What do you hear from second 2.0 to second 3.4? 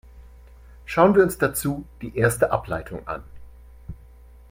die erste Ableitung an.